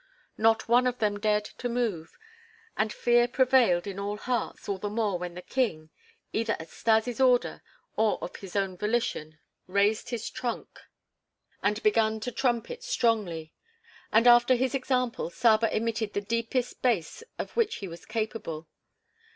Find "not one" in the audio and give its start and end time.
0.39-0.87